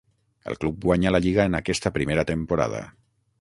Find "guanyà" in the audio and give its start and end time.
0.85-1.11